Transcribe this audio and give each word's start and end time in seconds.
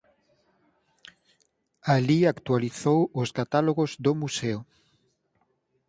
Alí 1.93 2.19
actualizou 2.33 2.99
os 3.21 3.29
catálogos 3.39 3.91
do 4.05 4.11
museo. 4.21 4.59